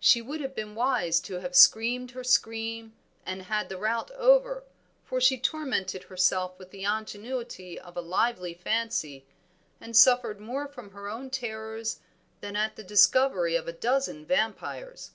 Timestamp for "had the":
3.42-3.76